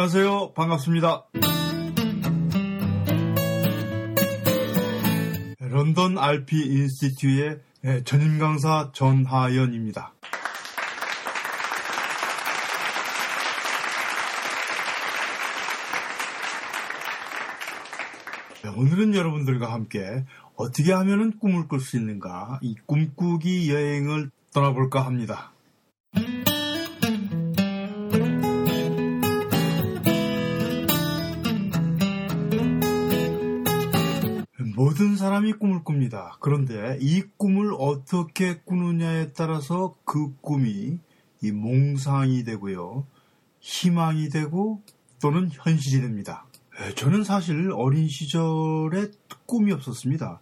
안녕하세요. 0.00 0.52
반갑습니다. 0.52 1.24
런던 5.58 6.16
RP 6.16 6.56
인스티튜의 6.56 7.58
전임 8.04 8.38
강사 8.38 8.92
전하연입니다. 8.92 10.14
네, 18.62 18.70
오늘은 18.76 19.16
여러분들과 19.16 19.72
함께 19.72 20.24
어떻게 20.54 20.92
하면 20.92 21.40
꿈을 21.40 21.66
꿀 21.66 21.80
수 21.80 21.96
있는가 21.96 22.60
이 22.62 22.76
꿈꾸기 22.86 23.74
여행을 23.74 24.30
떠나볼까 24.54 25.04
합니다. 25.04 25.50
모든 34.78 35.16
사람이 35.16 35.54
꿈을 35.54 35.82
꿉니다. 35.82 36.36
그런데 36.38 36.98
이 37.00 37.24
꿈을 37.36 37.74
어떻게 37.80 38.60
꾸느냐에 38.60 39.32
따라서 39.32 39.96
그 40.04 40.36
꿈이 40.40 41.00
이 41.42 41.50
몽상이 41.50 42.44
되고요. 42.44 43.04
희망이 43.58 44.28
되고 44.28 44.80
또는 45.20 45.50
현실이 45.50 46.00
됩니다. 46.00 46.46
저는 46.94 47.24
사실 47.24 47.72
어린 47.74 48.06
시절에 48.06 49.10
꿈이 49.46 49.72
없었습니다. 49.72 50.40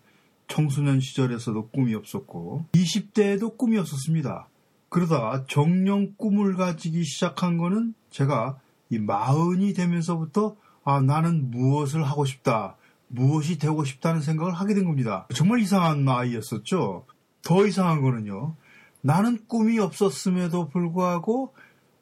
청소년 0.49 1.01
시절에서도 1.01 1.71
꿈이 1.71 1.95
없었고 1.95 2.67
20대에도 2.73 3.57
꿈이 3.57 3.79
없었습니다. 3.79 4.51
그러다 4.91 5.47
정령 5.47 6.13
꿈을 6.19 6.57
가지기 6.57 7.05
시작한 7.05 7.57
거는 7.57 7.95
제가 8.11 8.59
이 8.91 8.99
마흔이 8.99 9.73
되면서부터 9.73 10.57
아 10.85 11.01
나는 11.01 11.51
무엇을 11.51 12.05
하고 12.05 12.27
싶다. 12.27 12.77
무엇이 13.09 13.59
되고 13.59 13.85
싶다는 13.85 14.21
생각을 14.21 14.53
하게 14.53 14.75
된 14.75 14.85
겁니다. 14.85 15.27
정말 15.35 15.61
이상한 15.61 16.09
아이였었죠. 16.09 17.07
더 17.43 17.67
이상한 17.67 18.03
거는요. 18.03 18.57
나는 19.01 19.39
꿈이 19.47 19.79
없었음에도 19.79 20.69
불구하고 20.69 21.55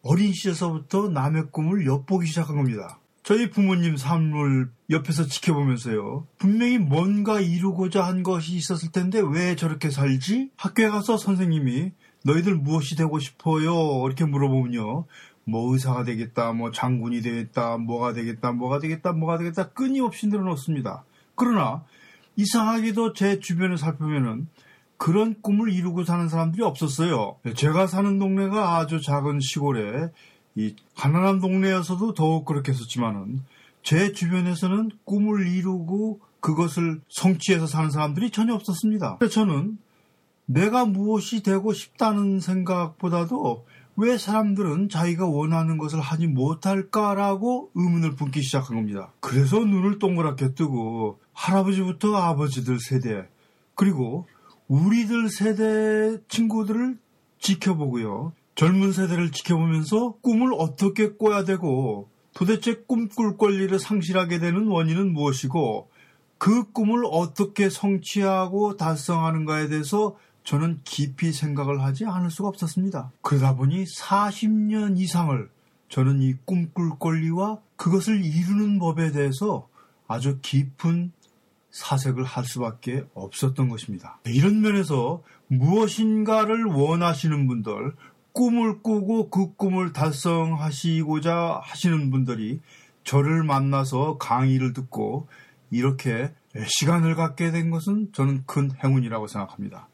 어린 0.03 0.33
시절서부터 0.33 1.09
남의 1.09 1.51
꿈을 1.51 1.87
엿보기 1.87 2.27
시작한 2.27 2.57
겁니다. 2.57 2.99
저희 3.23 3.49
부모님 3.49 3.97
삶을 3.97 4.71
옆에서 4.91 5.27
지켜보면서요. 5.27 6.27
분명히 6.37 6.79
뭔가 6.79 7.41
이루고자 7.41 8.05
한 8.05 8.23
것이 8.23 8.55
있었을 8.55 8.93
텐데 8.93 9.21
왜 9.21 9.57
저렇게 9.57 9.91
살지? 9.91 10.51
학교에 10.57 10.89
가서 10.89 11.17
선생님이 11.17 11.93
너희들 12.25 12.55
무엇이 12.55 12.97
되고 12.97 13.19
싶어요? 13.19 14.05
이렇게 14.07 14.27
물어보면요. 14.27 15.07
뭐 15.45 15.73
의사가 15.73 16.05
되겠다, 16.05 16.53
뭐 16.53 16.71
장군이 16.71 17.21
되겠다, 17.21 17.77
뭐가 17.77 18.13
되겠다, 18.13 18.53
뭐가 18.53 18.79
되겠다, 18.79 19.13
뭐가 19.13 19.39
되겠다 19.39 19.69
끊임없이 19.71 20.27
늘어놓습니다. 20.29 21.05
그러나 21.35 21.85
이상하게도 22.37 23.13
제 23.13 23.41
주변을 23.41 23.79
살펴보면은 23.79 24.49
그런 24.97 25.35
꿈을 25.43 25.73
이루고 25.73 26.05
사는 26.05 26.29
사람들이 26.29 26.63
없었어요. 26.63 27.37
제가 27.57 27.87
사는 27.87 28.19
동네가 28.19 28.77
아주 28.77 29.01
작은 29.01 29.41
시골에 29.41 30.09
이 30.55 30.75
가난한 30.97 31.41
동네여서도 31.41 32.15
더욱 32.15 32.45
그렇게 32.45 32.73
했었지만은 32.73 33.43
제 33.83 34.13
주변에서는 34.13 34.93
꿈을 35.05 35.49
이루고 35.49 36.21
그것을 36.41 37.01
성취해서 37.09 37.67
사는 37.67 37.91
사람들이 37.91 38.31
전혀 38.31 38.55
없었습니다. 38.55 39.19
저는 39.31 39.79
내가 40.47 40.85
무엇이 40.85 41.43
되고 41.43 41.73
싶다는 41.73 42.41
생각보다도 42.41 43.67
왜 43.97 44.19
사람들은 44.19 44.89
자기가 44.89 45.27
원하는 45.27 45.79
것을 45.79 46.01
하지 46.01 46.27
못할까라고 46.27 47.71
의문을 47.75 48.17
품기 48.17 48.43
시작한 48.43 48.77
겁니다. 48.77 49.13
그래서 49.21 49.61
눈을 49.61 49.99
동그랗게 49.99 50.55
뜨고 50.55 51.21
할아버지부터 51.33 52.17
아버지들 52.17 52.81
세대 52.81 53.29
그리고 53.75 54.27
우리들 54.67 55.29
세대 55.29 56.19
친구들을 56.29 56.99
지켜보고요. 57.39 58.33
젊은 58.57 58.93
세대를 58.93 59.31
지켜보면서 59.33 60.17
꿈을 60.23 60.53
어떻게 60.57 61.17
꿔야 61.17 61.45
되고 61.45 62.09
도대체 62.35 62.75
꿈꿀 62.87 63.37
권리를 63.37 63.79
상실하게 63.79 64.39
되는 64.39 64.67
원인은 64.67 65.13
무엇이고 65.13 65.89
그 66.39 66.71
꿈을 66.73 67.05
어떻게 67.11 67.71
성취하고 67.71 68.77
달성하는가에 68.77 69.69
대해서 69.69 70.17
저는 70.45 70.81
깊이 70.85 71.33
생각을 71.33 71.83
하지 71.83 72.05
않을 72.05 72.31
수가 72.31 72.49
없었습니다. 72.49 73.11
그러다 73.23 73.57
보니 73.57 73.85
40년 73.85 74.99
이상을 74.99 75.49
저는 75.89 76.23
이 76.23 76.35
꿈꿀 76.45 76.99
권리와 76.99 77.59
그것을 77.77 78.25
이루는 78.25 78.79
법에 78.79 79.11
대해서 79.11 79.69
아주 80.07 80.39
깊은 80.43 81.13
사색을 81.71 82.25
할 82.25 82.45
수밖에 82.45 83.05
없었던 83.15 83.69
것입니다. 83.69 84.21
이런 84.27 84.61
면에서 84.61 85.23
무엇인가를 85.49 86.65
원하시는 86.67 87.49
분들, 87.49 87.95
꿈을 88.33 88.81
꾸고 88.81 89.31
그 89.31 89.55
꿈을 89.55 89.93
달성하시고자 89.93 91.61
하시는 91.63 92.11
분들이 92.11 92.61
저를 93.03 93.43
만나서 93.45 94.19
강의를 94.19 94.73
듣고 94.73 95.27
이렇게 95.71 96.33
시간을 96.67 97.17
갖게 97.17 97.51
된 97.51 97.71
것은 97.71 98.13
저는 98.13 98.45
큰 98.47 98.71
행운이라고 98.83 99.27
생각합니다. 99.27 99.89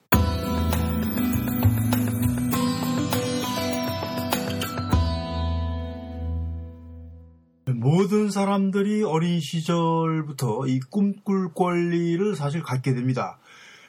모든 7.80 8.30
사람들이 8.30 9.02
어린 9.04 9.41
시절부터 9.41 10.66
이 10.66 10.80
꿈꿀 10.80 11.54
권리를 11.54 12.36
사실 12.36 12.62
갖게 12.62 12.92
됩니다. 12.92 13.38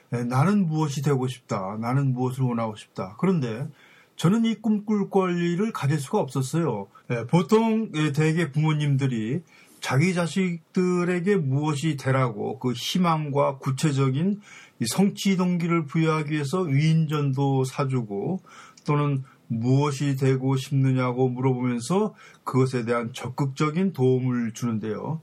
나는 0.10 0.66
무엇이 0.66 1.02
되고 1.02 1.28
싶다. 1.28 1.78
나는 1.78 2.14
무엇을 2.14 2.46
원하고 2.46 2.78
싶다. 2.78 3.18
그런데 3.20 3.68
저는 4.16 4.46
이 4.46 4.56
꿈꿀 4.56 5.10
권리를 5.10 5.74
가질 5.74 6.00
수가 6.00 6.20
없었어요. 6.20 6.88
예, 7.10 7.26
보통 7.26 7.90
예, 7.96 8.14
대개 8.14 8.52
부모님들이 8.52 9.42
자기 9.82 10.14
자식들에게 10.14 11.36
무엇이 11.38 11.98
되라고 11.98 12.60
그 12.60 12.72
희망과 12.72 13.58
구체적인 13.58 14.40
성취 14.86 15.36
동기를 15.36 15.86
부여하기 15.86 16.32
위해서 16.32 16.62
위인전도 16.62 17.66
사주고 17.66 18.42
또는 18.86 19.24
무엇이 19.52 20.16
되고 20.16 20.56
싶느냐고 20.56 21.30
물어보면서 21.30 22.14
그것에 22.44 22.86
대한 22.86 23.12
적극적인 23.14 23.94
도움을 23.94 24.54
주는데요. 24.54 25.22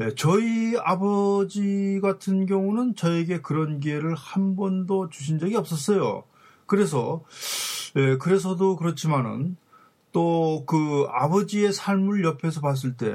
예, 0.00 0.14
저희 0.16 0.76
아버지 0.82 2.00
같은 2.02 2.46
경우는 2.46 2.94
저에게 2.96 3.40
그런 3.40 3.80
기회를 3.80 4.14
한 4.14 4.56
번도 4.56 5.10
주신 5.10 5.38
적이 5.38 5.56
없었어요. 5.56 6.24
그래서 6.66 7.24
예, 7.96 8.16
그래서도 8.16 8.76
그렇지만은 8.76 9.56
또 10.12 10.64
그 10.66 11.06
아버지의 11.10 11.72
삶을 11.72 12.24
옆에서 12.24 12.60
봤을 12.60 12.96
때 12.96 13.06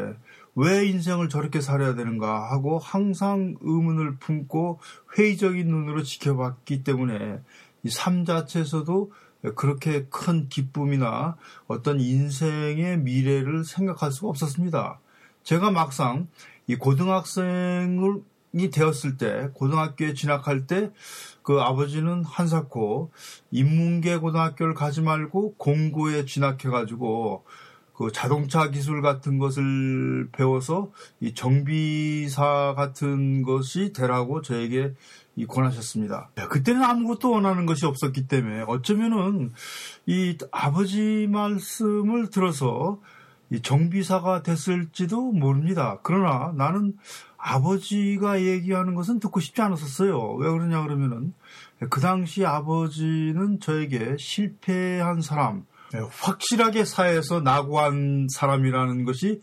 왜 0.56 0.86
인생을 0.88 1.30
저렇게 1.30 1.62
살아야 1.62 1.96
되는가 1.96 2.52
하고 2.52 2.80
항상 2.80 3.56
의문을 3.62 4.18
품고 4.18 4.80
회의적인 5.18 5.66
눈으로 5.68 6.04
지켜봤기 6.04 6.84
때문에 6.84 7.40
이 7.84 7.90
삶 7.90 8.26
자체에서도 8.26 9.12
그렇게 9.56 10.06
큰 10.10 10.50
기쁨이나 10.50 11.38
어떤 11.68 12.00
인생의 12.00 13.00
미래를 13.00 13.64
생각할 13.64 14.12
수가 14.12 14.30
없었습니다. 14.30 15.00
제가 15.44 15.72
막상 15.72 16.28
이 16.68 16.76
고등학생을 16.76 18.22
이 18.54 18.70
되었을 18.72 19.18
때 19.18 19.50
고등학교에 19.54 20.14
진학할 20.14 20.68
때 20.68 20.92
그 21.50 21.60
아버지는 21.62 22.24
한사코 22.24 23.10
인문계 23.50 24.18
고등학교를 24.18 24.76
가지 24.76 25.02
말고 25.02 25.56
공고에 25.56 26.26
진학해 26.26 26.70
가지고 26.70 27.44
그 27.96 28.12
자동차 28.12 28.70
기술 28.70 29.02
같은 29.02 29.40
것을 29.40 30.30
배워서 30.32 30.92
이 31.20 31.34
정비사 31.34 32.76
같은 32.78 33.42
것이 33.42 33.94
되라고 33.94 34.44
저에게 34.44 34.94
이 35.29 35.29
권하셨습니다. 35.46 36.32
그때는 36.50 36.84
아무것도 36.84 37.32
원하는 37.32 37.66
것이 37.66 37.86
없었기 37.86 38.28
때문에 38.28 38.64
어쩌면은 38.68 39.52
이 40.06 40.38
아버지 40.52 41.28
말씀을 41.30 42.30
들어서 42.30 43.00
이 43.52 43.62
정비사가 43.62 44.44
됐을지도 44.44 45.32
모릅니다. 45.32 46.00
그러나 46.04 46.54
나는 46.56 46.94
아버지가 47.38 48.42
얘기하는 48.42 48.96
것은 48.96 49.20
듣고 49.20 49.40
싶지 49.40 49.62
않았었어요. 49.62 50.34
왜 50.34 50.52
그러냐 50.52 50.84
그러면은 50.84 51.34
그 51.90 52.02
당시 52.02 52.46
아버지는 52.46 53.60
저에게 53.60 54.18
실패한 54.20 55.22
사람, 55.22 55.66
확실하게 56.22 56.86
사회에서 56.86 57.40
낙오한 57.40 58.28
사람이라는 58.36 59.06
것이 59.06 59.42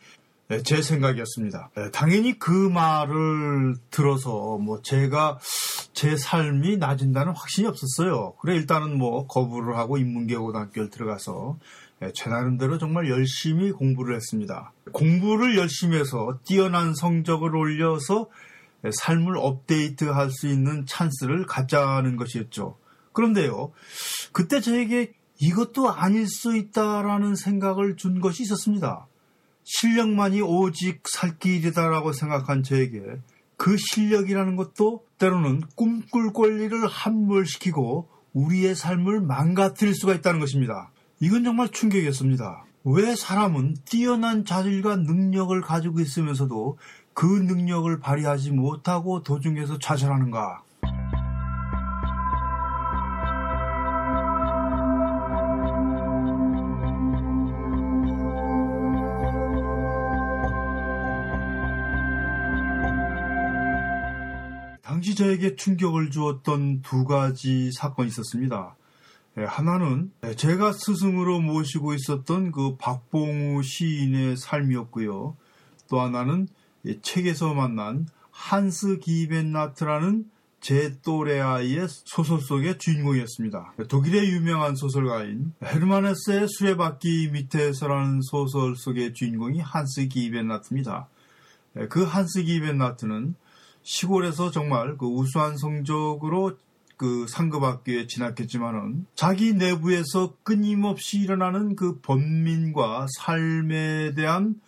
제 0.63 0.83
생각이었습니다. 0.83 1.71
당연히 1.93 2.39
그 2.39 2.51
말을 2.51 3.75
들어서 3.91 4.59
뭐 4.59 4.81
제가 4.83 5.39
제 5.97 6.15
삶이 6.15 6.77
나아진다는 6.77 7.33
확신이 7.35 7.67
없었어요. 7.67 8.35
그래 8.43 8.55
일단은 8.55 8.99
뭐 8.99 9.27
거부를 9.27 9.79
하고 9.79 9.97
인문계 9.97 10.37
고등학교를 10.37 10.91
들어가서 10.91 11.59
예, 12.03 12.13
제 12.15 12.29
나름대로 12.29 12.77
정말 12.77 13.09
열심히 13.09 13.73
공부를 13.73 14.15
했습니다. 14.15 14.75
공부를 14.93 15.57
열심히 15.57 15.97
해서 15.97 16.39
뛰어난 16.45 16.95
성적을 16.95 17.57
올려서 17.57 18.29
예, 18.85 18.91
삶을 18.93 19.39
업데이트할 19.39 20.31
수 20.31 20.49
있는 20.49 20.85
찬스를 20.85 21.47
갖자는 21.47 22.17
것이었죠. 22.17 22.77
그런데요, 23.13 23.73
그때 24.33 24.61
저에게 24.61 25.15
이것도 25.39 25.91
아닐 25.91 26.27
수 26.29 26.55
있다라는 26.55 27.37
생각을 27.37 27.97
준 27.97 28.21
것이 28.21 28.43
있었습니다. 28.43 29.07
실력만이 29.65 30.43
오직 30.43 31.01
살 31.09 31.39
길이다라고 31.39 32.13
생각한 32.13 32.63
저에게 32.63 33.01
그 33.57 33.77
실력이라는 33.77 34.57
것도 34.57 35.05
때로는 35.19 35.63
꿈꿀 35.75 36.33
권리를 36.33 36.87
함몰시키고 36.87 38.09
우리의 38.33 38.75
삶을 38.75 39.21
망가뜨릴 39.23 39.95
수가 39.95 40.15
있다는 40.15 40.41
것입니다. 40.41 40.91
이건 41.21 41.45
정말 41.45 41.71
충격이었습니다. 41.71 42.65
왜 42.85 43.17
사람은 43.17 43.77
뛰어난 43.85 44.45
자질과 44.45 44.97
능력을 44.97 45.59
가지고 45.63 46.01
있으면서도 46.01 46.79
그 47.15 47.25
능력을 47.25 47.99
발휘하지 47.99 48.53
못하고 48.53 49.23
도중에서 49.23 49.79
좌절하는가? 49.79 50.63
저에게 65.17 65.57
충격을 65.57 66.11
주었던 66.13 66.83
두 66.83 67.05
가지 67.05 67.73
사건이 67.73 68.09
있었습니다. 68.09 68.77
예, 69.39 69.45
하나는 69.45 70.13
제가 70.37 70.73
스승으로 70.73 71.41
모시고 71.41 71.95
있었던 71.95 72.53
그 72.53 72.77
박봉우 72.77 73.63
시인의 73.63 74.37
삶이었고요. 74.37 75.37
또 75.89 76.01
하나는 76.01 76.49
책에서 77.03 77.53
만난 77.55 78.07
한스 78.31 78.99
기벤나트라는 78.99 80.31
제 80.61 80.97
또래 81.03 81.39
아이의 81.39 81.87
소설 81.89 82.41
속의 82.41 82.79
주인공이었습니다. 82.79 83.75
독일의 83.89 84.31
유명한 84.31 84.75
소설가인 84.75 85.53
헤르만헤스의 85.63 86.49
수레바퀴 86.49 87.31
밑에서라는 87.33 88.21
소설 88.23 88.75
속의 88.75 89.15
주인공이 89.15 89.61
한스 89.61 90.09
기벤나트입니다. 90.09 91.09
예, 91.79 91.89
그 91.89 92.05
한스 92.05 92.43
기벤나트는 92.43 93.35
시골에서 93.87 94.51
정말 94.51 94.99
그 94.99 95.07
우수한 95.07 95.57
성적으로 95.57 96.57
그 96.97 97.27
상급학교에 97.29 98.09
진학했지만은 98.09 99.07
자기 99.15 99.55
내부에서 99.55 100.35
끊임없이 100.43 101.21
일어나는 101.21 101.77
그 101.77 102.01
번민과 102.01 103.07
삶에 103.17 104.15
대한 104.15 104.61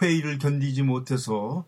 회의를 0.00 0.38
견디지 0.38 0.82
못해서 0.82 1.66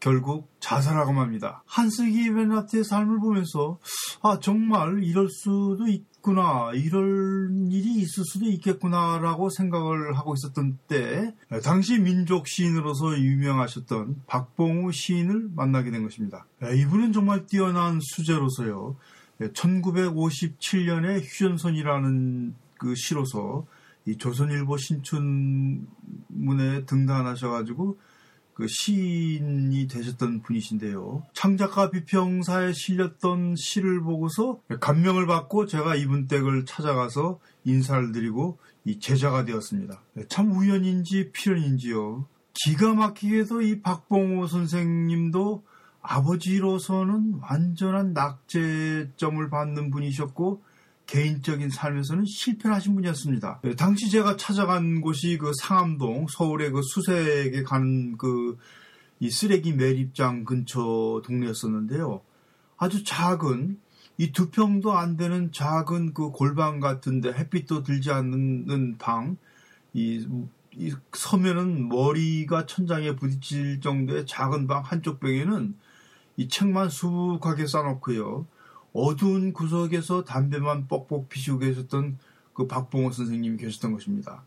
결국 0.00 0.48
자살하고 0.60 1.12
맙니다. 1.12 1.62
한스기 1.66 2.32
베나트의 2.32 2.84
삶을 2.84 3.18
보면서 3.20 3.78
아 4.22 4.38
정말 4.40 5.02
이럴 5.02 5.28
수도 5.28 5.86
있구나 5.88 6.70
이럴 6.74 7.50
일이 7.70 7.96
있을 7.96 8.24
수도 8.24 8.46
있겠구나라고 8.46 9.50
생각을 9.50 10.16
하고 10.16 10.34
있었던 10.34 10.78
때 10.88 11.34
당시 11.62 11.98
민족 11.98 12.46
시인으로서 12.46 13.18
유명하셨던 13.18 14.22
박봉우 14.26 14.92
시인을 14.92 15.50
만나게 15.54 15.90
된 15.90 16.02
것입니다. 16.02 16.46
이분은 16.62 17.12
정말 17.12 17.46
뛰어난 17.46 17.98
수제로서요. 18.00 18.96
1957년에 19.40 21.22
휴전선이라는 21.22 22.54
그 22.78 22.94
시로서 22.94 23.66
이 24.06 24.16
조선일보 24.16 24.76
신춘문에 24.78 25.86
등단하셔가지고 26.86 27.98
그 28.58 28.66
시인이 28.66 29.86
되셨던 29.86 30.42
분이신데요. 30.42 31.22
창작가 31.32 31.90
비평사에 31.92 32.72
실렸던 32.72 33.54
시를 33.56 34.00
보고서 34.02 34.60
감명을 34.80 35.28
받고 35.28 35.66
제가 35.66 35.94
이분 35.94 36.26
댁을 36.26 36.64
찾아가서 36.64 37.38
인사를 37.62 38.10
드리고 38.10 38.58
이 38.84 38.98
제자가 38.98 39.44
되었습니다. 39.44 40.02
참 40.28 40.50
우연인지 40.50 41.30
필연인지요. 41.30 42.26
기가 42.52 42.94
막히게도 42.94 43.62
이 43.62 43.80
박봉호 43.80 44.48
선생님도 44.48 45.62
아버지로서는 46.02 47.38
완전한 47.40 48.12
낙제점을 48.12 49.50
받는 49.50 49.92
분이셨고 49.92 50.64
개인적인 51.08 51.70
삶에서는 51.70 52.24
실패를 52.24 52.76
하신 52.76 52.94
분이었습니다. 52.94 53.60
네, 53.64 53.74
당시 53.74 54.08
제가 54.10 54.36
찾아간 54.36 55.00
곳이 55.00 55.38
그 55.38 55.50
상암동 55.60 56.26
서울의 56.30 56.70
그 56.70 56.80
수색에 56.82 57.64
가는 57.64 58.16
그 58.16 58.56
이 59.20 59.30
쓰레기 59.30 59.72
매립장 59.72 60.44
근처 60.44 61.22
동네였었는데요. 61.24 62.20
아주 62.76 63.02
작은 63.04 63.80
이 64.20 64.32
두 64.32 64.50
평도 64.50 64.92
안 64.92 65.16
되는 65.16 65.52
작은 65.52 66.12
그 66.12 66.30
골방 66.30 66.80
같은데 66.80 67.32
햇빛도 67.32 67.84
들지 67.84 68.10
않는 68.10 68.98
방, 68.98 69.36
이, 69.92 70.26
이 70.74 70.94
서면은 71.12 71.88
머리가 71.88 72.66
천장에 72.66 73.14
부딪힐 73.14 73.80
정도의 73.80 74.26
작은 74.26 74.66
방 74.66 74.82
한쪽 74.82 75.20
벽에는 75.20 75.76
이 76.36 76.48
책만 76.48 76.90
수북하게 76.90 77.66
쌓아놓고요. 77.66 78.46
어두운 78.92 79.52
구석에서 79.52 80.24
담배만 80.24 80.88
뻑뻑 80.88 81.28
피시고 81.28 81.58
계셨던 81.58 82.18
그 82.52 82.66
박봉호 82.66 83.12
선생님이 83.12 83.56
계셨던 83.58 83.92
것입니다. 83.92 84.42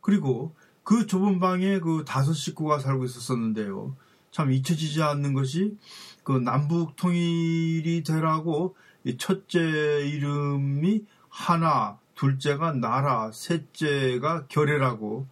그리고 0.00 0.54
그 0.82 1.06
좁은 1.06 1.38
방에 1.40 1.78
그 1.80 2.04
다섯 2.06 2.32
식구가 2.32 2.78
살고 2.78 3.04
있었었는데요. 3.04 3.96
참 4.30 4.50
잊혀지지 4.50 5.02
않는 5.02 5.32
것이 5.32 5.76
그 6.24 6.32
남북 6.32 6.96
통일이 6.96 8.02
되라고 8.02 8.74
첫째 9.18 9.60
이름이 9.60 11.04
하나, 11.28 11.98
둘째가 12.14 12.72
나라, 12.72 13.30
셋째가 13.32 14.46
결애라고 14.48 15.26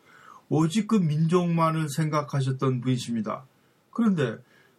오직 0.48 0.86
그 0.86 0.96
민족만을 0.96 1.88
생각하셨던 1.88 2.80
분이십니다. 2.80 3.44
그런데 3.90 4.36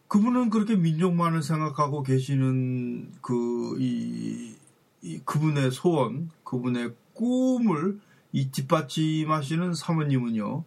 그분은 0.08 0.50
그렇게 0.50 0.76
민족만을 0.76 1.42
생각하고 1.42 2.02
계시는 2.02 3.12
그, 3.20 3.76
이, 3.78 4.54
이 5.02 5.18
그분의 5.24 5.70
소원, 5.70 6.30
그분의 6.44 6.94
꿈을 7.14 7.98
이 8.32 8.50
뒷받침하시는 8.50 9.74
사모님은요, 9.74 10.64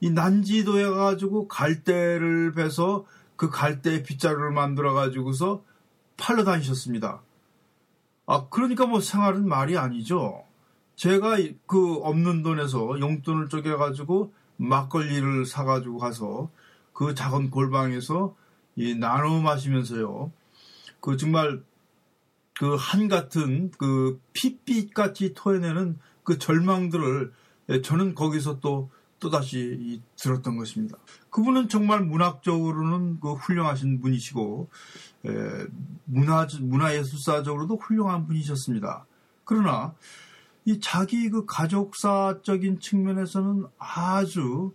이 0.00 0.10
난지도에 0.10 0.90
가지고 0.90 1.48
갈대를 1.48 2.52
베서 2.52 3.06
그 3.36 3.50
갈대 3.50 4.02
빗자루를 4.02 4.52
만들어 4.52 4.92
가지고서 4.92 5.62
팔러 6.16 6.44
다니셨습니다. 6.44 7.22
아, 8.26 8.48
그러니까 8.48 8.86
뭐 8.86 9.00
생활은 9.00 9.48
말이 9.48 9.76
아니죠. 9.76 10.44
제가 10.96 11.36
그 11.66 11.94
없는 11.96 12.42
돈에서 12.42 13.00
용돈을 13.00 13.48
쪼개가지고 13.48 14.32
막걸리를 14.56 15.44
사가지고 15.46 15.98
가서 15.98 16.50
그 16.92 17.14
작은 17.14 17.50
골방에서 17.50 18.34
이 18.76 18.94
나눠 18.94 19.40
마시면서요. 19.40 20.32
그 21.00 21.16
정말 21.16 21.62
그 22.58 22.76
한 22.76 23.08
같은 23.08 23.70
그 23.78 24.20
핏빛 24.32 24.94
같이 24.94 25.34
토해내는 25.34 25.98
그 26.22 26.38
절망들을 26.38 27.32
예, 27.70 27.82
저는 27.82 28.14
거기서 28.14 28.60
또 28.60 28.90
또다시 29.20 30.02
들었던 30.16 30.56
것입니다. 30.56 30.98
그분은 31.30 31.68
정말 31.68 32.04
문학적으로는 32.04 33.20
그 33.20 33.32
훌륭하신 33.32 34.02
분이시고 34.02 34.68
문화 36.04 36.46
문화예술사적으로도 36.60 37.76
훌륭한 37.78 38.26
분이셨습니다. 38.26 39.06
그러나 39.44 39.94
이 40.66 40.78
자기 40.80 41.30
그 41.30 41.46
가족사적인 41.46 42.80
측면에서는 42.80 43.64
아주 43.78 44.74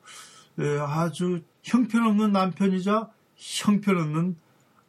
아주 0.88 1.42
형편없는 1.64 2.32
남편이자 2.32 3.10
형편없는 3.40 4.36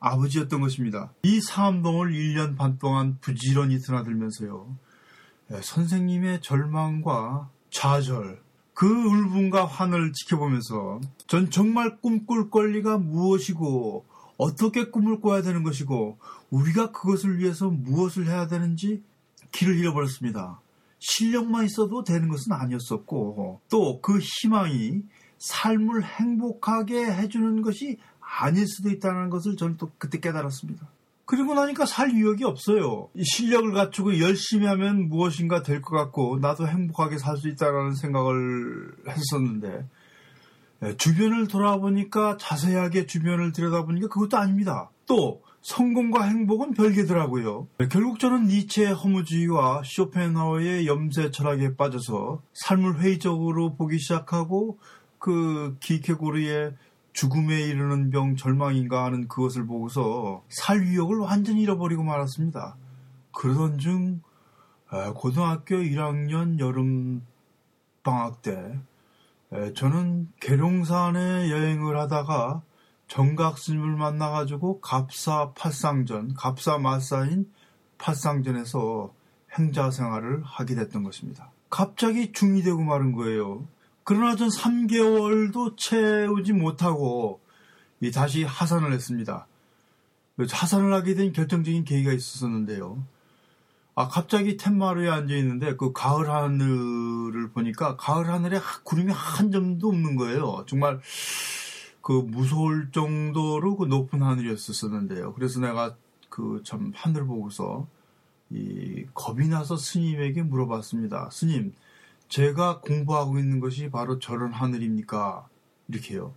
아버지였던 0.00 0.60
것입니다. 0.60 1.12
이 1.22 1.40
사암동을 1.40 2.12
1년 2.12 2.56
반 2.56 2.78
동안 2.78 3.18
부지런히 3.20 3.78
드나들면서요. 3.78 4.76
예, 5.52 5.60
선생님의 5.62 6.40
절망과 6.42 7.48
좌절, 7.70 8.42
그 8.74 8.86
울분과 8.86 9.66
환을 9.66 10.12
지켜보면서 10.12 11.00
전 11.26 11.50
정말 11.50 11.98
꿈꿀 12.00 12.50
권리가 12.50 12.98
무엇이고 12.98 14.04
어떻게 14.36 14.90
꿈을 14.90 15.20
꿔야 15.20 15.42
되는 15.42 15.62
것이고 15.62 16.18
우리가 16.50 16.90
그것을 16.92 17.38
위해서 17.38 17.68
무엇을 17.68 18.26
해야 18.26 18.48
되는지 18.48 19.02
길을 19.52 19.78
잃어버렸습니다. 19.78 20.60
실력만 20.98 21.66
있어도 21.66 22.04
되는 22.04 22.28
것은 22.28 22.52
아니었었고 22.52 23.60
또 23.68 24.00
그 24.00 24.18
희망이 24.18 25.02
삶을 25.38 26.04
행복하게 26.04 27.06
해주는 27.06 27.62
것이 27.62 27.98
아닐 28.38 28.66
수도 28.66 28.90
있다는 28.90 29.30
것을 29.30 29.56
저는 29.56 29.76
또 29.76 29.90
그때 29.98 30.18
깨달았습니다. 30.20 30.86
그리고 31.26 31.54
나니까 31.54 31.86
살 31.86 32.12
유혹이 32.12 32.44
없어요. 32.44 33.08
실력을 33.22 33.70
갖추고 33.72 34.18
열심히 34.20 34.66
하면 34.66 35.08
무엇인가 35.08 35.62
될 35.62 35.80
것 35.80 35.96
같고 35.96 36.38
나도 36.40 36.66
행복하게 36.66 37.18
살 37.18 37.36
수 37.36 37.48
있다라는 37.48 37.94
생각을 37.94 38.92
했었는데 39.08 39.86
예, 40.82 40.96
주변을 40.96 41.46
돌아보니까 41.46 42.36
자세하게 42.38 43.06
주변을 43.06 43.52
들여다보니까 43.52 44.08
그것도 44.08 44.38
아닙니다. 44.38 44.90
또 45.06 45.42
성공과 45.62 46.24
행복은 46.24 46.72
별개더라고요. 46.72 47.68
예, 47.80 47.88
결국 47.88 48.18
저는 48.18 48.46
니체의 48.46 48.94
허무주의와 48.94 49.82
쇼펜하우의 49.84 50.86
염세 50.86 51.30
철학에 51.32 51.76
빠져서 51.76 52.42
삶을 52.54 53.00
회의적으로 53.00 53.74
보기 53.74 53.98
시작하고 53.98 54.78
그 55.18 55.76
기케고르의 55.80 56.72
죽음에 57.12 57.60
이르는 57.60 58.10
병 58.10 58.36
절망인가 58.36 59.04
하는 59.04 59.28
그것을 59.28 59.66
보고서 59.66 60.44
살 60.48 60.80
위력을 60.80 61.16
완전히 61.18 61.62
잃어버리고 61.62 62.02
말았습니다. 62.02 62.76
그러던 63.32 63.78
중 63.78 64.22
고등학교 65.14 65.76
1학년 65.76 66.58
여름 66.58 67.26
방학 68.02 68.42
때 68.42 68.78
저는 69.74 70.28
계룡산에 70.40 71.50
여행을 71.50 71.98
하다가 71.98 72.62
정각 73.08 73.58
스님을 73.58 73.96
만나가지고 73.96 74.80
갑사 74.80 75.52
팔상전, 75.54 76.34
갑사 76.34 76.78
마사인 76.78 77.50
팔상전에서 77.98 79.12
행자 79.58 79.90
생활을 79.90 80.42
하게 80.44 80.76
됐던 80.76 81.02
것입니다. 81.02 81.50
갑자기 81.68 82.32
중이 82.32 82.62
되고 82.62 82.80
마른 82.82 83.12
거예요. 83.12 83.66
그러나 84.04 84.36
전 84.36 84.48
3개월도 84.48 85.76
채우지 85.76 86.52
못하고 86.52 87.40
다시 88.12 88.44
하산을 88.44 88.92
했습니다. 88.92 89.46
하산을 90.38 90.92
하게 90.92 91.14
된 91.14 91.32
결정적인 91.32 91.84
계기가 91.84 92.12
있었는데요. 92.12 93.04
아, 93.94 94.08
갑자기 94.08 94.56
텐마루에 94.56 95.10
앉아 95.10 95.34
있는데 95.36 95.76
그 95.76 95.92
가을 95.92 96.30
하늘을 96.30 97.50
보니까 97.50 97.96
가을 97.96 98.28
하늘에 98.30 98.58
구름이 98.84 99.12
한 99.12 99.50
점도 99.50 99.88
없는 99.88 100.16
거예요. 100.16 100.64
정말 100.66 101.00
그 102.00 102.12
무서울 102.12 102.90
정도로 102.92 103.76
그 103.76 103.84
높은 103.84 104.22
하늘이었었는데요. 104.22 105.34
그래서 105.34 105.60
내가 105.60 105.96
그 106.30 106.62
참 106.64 106.92
하늘 106.94 107.26
보고서 107.26 107.86
이 108.48 109.04
겁이 109.14 109.48
나서 109.48 109.76
스님에게 109.76 110.42
물어봤습니다. 110.42 111.28
스님, 111.30 111.74
제가 112.30 112.80
공부하고 112.80 113.38
있는 113.38 113.60
것이 113.60 113.90
바로 113.90 114.18
저런 114.20 114.52
하늘입니까? 114.52 115.48
이렇게요. 115.88 116.32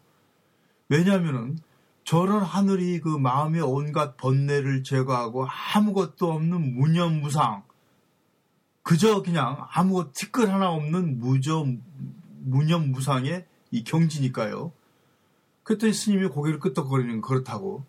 왜냐하면은 0.89 1.59
저런 2.03 2.43
하늘이 2.43 2.99
그 2.99 3.07
마음의 3.07 3.61
온갖 3.61 4.17
번뇌를 4.17 4.83
제거하고 4.83 5.47
아무것도 5.47 6.31
없는 6.31 6.75
무념무상 6.75 7.63
그저 8.81 9.21
그냥 9.21 9.65
아무것 9.71 10.13
티끌 10.13 10.49
하나 10.51 10.71
없는 10.71 11.19
무저 11.19 11.65
무념무상의 12.41 13.45
이 13.71 13.83
경지니까요. 13.83 14.73
그랬더니 15.63 15.93
스님이 15.93 16.27
고개를 16.27 16.59
끄덕거리는 16.59 17.21
그렇다고. 17.21 17.85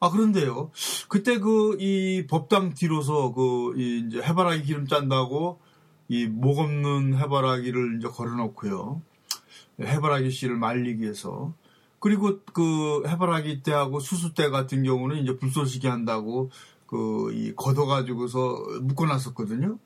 아 0.00 0.10
그런데요. 0.10 0.72
그때 1.08 1.38
그 1.38 1.76
이 1.78 2.26
법당 2.26 2.74
뒤로서 2.74 3.32
그 3.32 3.74
이제 3.78 4.20
해바라기 4.20 4.64
기름 4.64 4.86
짠다고 4.86 5.60
이 6.08 6.26
목 6.26 6.58
없는 6.58 7.16
해바라기를 7.18 7.98
이제 7.98 8.08
걸어놓고요. 8.08 9.00
해바라기 9.80 10.30
씨를 10.30 10.56
말리기 10.56 11.02
위해서. 11.02 11.52
그리고 12.00 12.40
그 12.52 13.02
해바라기 13.08 13.62
때하고 13.62 14.00
수수 14.00 14.34
때 14.34 14.50
같은 14.50 14.82
경우는 14.84 15.16
이제 15.22 15.36
불쏘시개 15.38 15.88
한다고 15.88 16.50
그 16.86 17.30
이 17.32 17.52
걷어가지고서 17.56 18.80
묶어놨었거든요. 18.82 19.78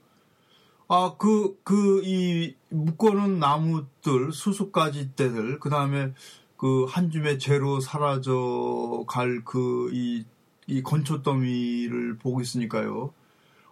아, 0.89 1.15
그, 1.19 1.59
그, 1.65 2.03
이, 2.05 2.55
묶어놓은 2.71 3.39
나무들, 3.39 4.33
수수까지 4.33 5.13
때들, 5.17 5.59
그 5.61 5.69
다음에 5.71 6.13
그 6.57 6.87
한 6.87 7.11
줌의 7.11 7.39
재로 7.39 7.81
사라져 7.81 9.05
갈 9.07 9.43
그, 9.45 9.91
이, 9.93 10.25
이 10.67 10.83
건초더미를 10.83 12.17
보고 12.19 12.41
있으니까요. 12.41 13.13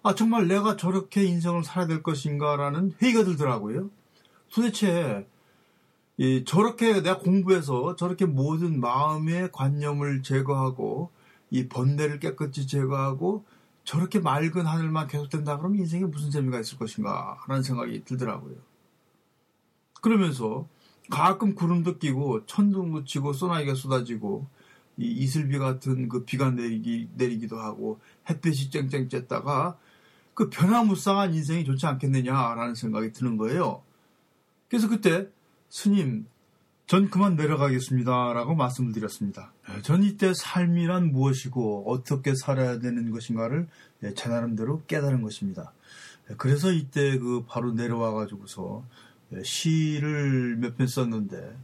아, 0.06 0.14
정말 0.14 0.46
내가 0.46 0.76
저렇게 0.76 1.24
인생을 1.24 1.64
살아야 1.64 1.88
될 1.88 2.00
것인가라는 2.00 2.92
회의가 3.02 3.24
들더라고요. 3.24 3.90
도대체, 4.54 5.26
이, 6.16 6.44
저렇게 6.46 7.02
내가 7.02 7.18
공부해서 7.18 7.96
저렇게 7.96 8.24
모든 8.24 8.78
마음의 8.78 9.50
관념을 9.50 10.22
제거하고 10.22 11.10
이 11.50 11.66
번뇌를 11.66 12.20
깨끗이 12.20 12.68
제거하고 12.68 13.44
저렇게 13.82 14.20
맑은 14.20 14.64
하늘만 14.64 15.08
계속된다 15.08 15.58
그러면 15.58 15.80
인생에 15.80 16.04
무슨 16.04 16.30
재미가 16.30 16.60
있을 16.60 16.78
것인가 16.78 17.42
라는 17.48 17.64
생각이 17.64 18.04
들더라고요. 18.04 18.54
그러면서 20.02 20.68
가끔 21.10 21.56
구름도 21.56 21.98
끼고 21.98 22.46
천둥 22.46 22.92
묻히고 22.92 23.32
소나기가 23.32 23.74
쏟아지고 23.74 24.46
이 24.98 25.08
이슬비 25.08 25.58
같은 25.58 26.08
그 26.08 26.24
비가 26.24 26.52
내리기, 26.52 27.08
내리기도 27.16 27.58
하고 27.58 27.98
햇빛이 28.30 28.70
쨍쨍 28.70 29.08
쬐다가 29.08 29.74
그 30.36 30.50
변화무쌍한 30.50 31.32
인생이 31.34 31.64
좋지 31.64 31.86
않겠느냐라는 31.86 32.76
생각이 32.76 33.10
드는 33.12 33.38
거예요. 33.38 33.82
그래서 34.68 34.86
그때 34.86 35.28
스님, 35.70 36.26
전 36.86 37.08
그만 37.10 37.36
내려가겠습니다. 37.36 38.34
라고 38.34 38.54
말씀을 38.54 38.92
드렸습니다. 38.92 39.52
네, 39.66 39.80
전 39.82 40.02
이때 40.04 40.32
삶이란 40.34 41.10
무엇이고 41.10 41.90
어떻게 41.90 42.34
살아야 42.36 42.78
되는 42.78 43.10
것인가를 43.10 43.66
네, 44.00 44.14
제 44.14 44.28
나름대로 44.28 44.82
깨달은 44.86 45.22
것입니다. 45.22 45.72
네, 46.28 46.34
그래서 46.36 46.70
이때 46.70 47.18
그 47.18 47.44
바로 47.48 47.72
내려와 47.72 48.12
가지고서 48.12 48.84
시를 49.42 50.56
몇 50.58 50.76
편 50.76 50.86
썼는데 50.86 51.56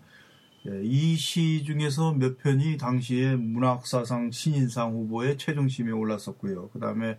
이 0.83 1.17
시 1.17 1.62
중에서 1.64 2.14
몇 2.14 2.38
편이 2.38 2.79
당시에 2.79 3.37
문학사상 3.37 4.31
신인상 4.31 4.93
후보에 4.93 5.37
최종심에 5.37 5.91
올랐었고요. 5.93 6.71
그 6.71 6.81
다음에 6.81 7.19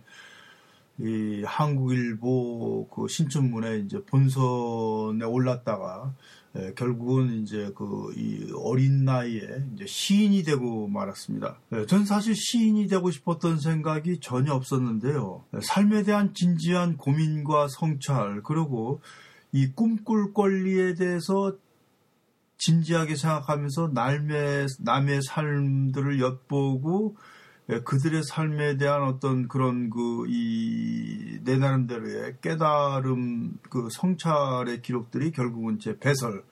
이 0.98 1.42
한국일보 1.44 2.88
그 2.88 3.08
신춘문에 3.08 3.78
이제 3.78 4.00
본선에 4.04 5.24
올랐다가 5.24 6.14
예, 6.56 6.72
결국은 6.76 7.42
이제 7.42 7.72
그 7.74 8.12
이 8.16 8.52
어린 8.56 9.04
나이에 9.04 9.64
이제 9.74 9.86
시인이 9.86 10.44
되고 10.44 10.86
말았습니다. 10.88 11.58
예, 11.72 11.86
전 11.86 12.04
사실 12.04 12.34
시인이 12.36 12.86
되고 12.86 13.10
싶었던 13.10 13.58
생각이 13.58 14.20
전혀 14.20 14.52
없었는데요. 14.52 15.44
예, 15.54 15.58
삶에 15.60 16.04
대한 16.04 16.32
진지한 16.32 16.96
고민과 16.96 17.68
성찰 17.68 18.42
그리고 18.44 19.00
이 19.52 19.72
꿈꿀 19.72 20.32
권리에 20.32 20.94
대해서 20.94 21.56
진지하게 22.58 23.16
생각하면서 23.16 23.90
남의 23.94 24.66
남의 24.80 25.22
삶들을 25.22 26.20
엿보고 26.20 27.16
예, 27.16 27.24
그들의 27.66 28.22
삶에 28.24 28.76
대한 28.76 29.02
어떤 29.04 29.48
그런 29.48 29.90
그 29.90 30.26
이 30.28 31.24
내 31.44 31.58
나름대로의 31.58 32.38
깨달음 32.40 33.58
그 33.68 33.88
성찰의 33.90 34.80
기록들이 34.80 35.30
결국은 35.30 35.78
제 35.78 35.98
배설 35.98 36.42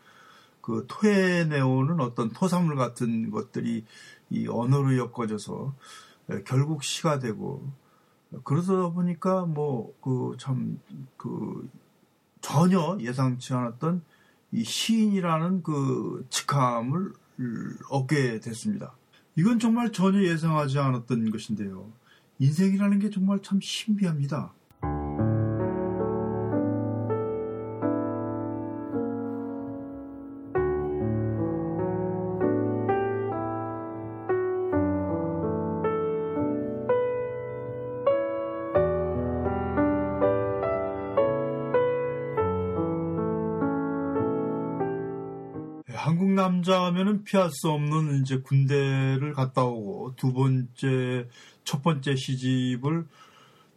그 0.60 0.84
토해내오는 0.86 1.98
어떤 2.00 2.30
토사물 2.30 2.76
같은 2.76 3.30
것들이 3.30 3.84
이 4.30 4.48
언어로 4.48 4.96
엮어져서 4.98 5.74
예, 6.30 6.42
결국 6.44 6.84
시가 6.84 7.18
되고 7.18 7.66
그러다 8.44 8.90
보니까 8.90 9.46
뭐 9.46 9.94
그 10.00 10.36
참그 10.38 10.78
그 11.16 11.70
전혀 12.42 12.98
예상치 13.00 13.54
않았던 13.54 14.02
이 14.52 14.64
시인이라는 14.64 15.62
그 15.62 16.26
직함을 16.28 17.12
얻게 17.90 18.40
됐습니다. 18.40 18.94
이건 19.36 19.58
정말 19.58 19.92
전혀 19.92 20.22
예상하지 20.22 20.78
않았던 20.78 21.30
것인데요. 21.30 21.90
인생이라는 22.38 22.98
게 22.98 23.10
정말 23.10 23.40
참 23.42 23.60
신비합니다. 23.60 24.52
남자 46.34 46.84
하면은 46.86 47.22
피할 47.22 47.50
수 47.52 47.68
없는 47.70 48.22
이제 48.22 48.38
군대를 48.38 49.34
갔다 49.34 49.62
오고 49.62 50.16
두 50.16 50.32
번째 50.32 51.28
첫 51.62 51.82
번째 51.82 52.16
시집을 52.16 53.06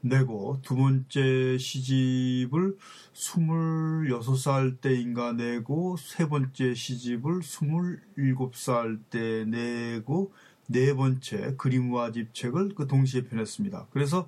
내고 0.02 0.60
두 0.64 0.76
번째 0.76 1.58
시집을 1.60 2.78
26살 3.14 4.82
때인가 4.82 5.34
내고 5.34 5.98
세 5.98 6.28
번째 6.28 6.74
시집을 6.74 7.42
27살 7.42 9.02
때 9.12 9.46
내고 9.46 10.34
네 10.68 10.96
번째 10.96 11.54
그림과 11.58 12.12
집책을 12.12 12.74
그 12.74 12.88
동시에 12.88 13.26
펴냈습니다. 13.26 13.88
그래서 13.92 14.28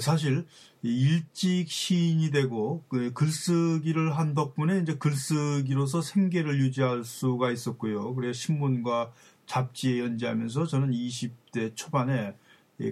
사실 0.00 0.46
일찍 0.82 1.70
시인이 1.70 2.30
되고 2.30 2.82
그 2.88 3.12
글쓰기를 3.12 4.16
한 4.16 4.34
덕분에 4.34 4.80
이제 4.80 4.96
글쓰기로서 4.96 6.00
생계를 6.00 6.58
유지할 6.60 7.04
수가 7.04 7.50
있었고요. 7.50 8.14
그래서 8.14 8.32
신문과 8.32 9.12
잡지에 9.46 10.00
연재하면서 10.00 10.66
저는 10.66 10.92
20대 10.92 11.76
초반에 11.76 12.34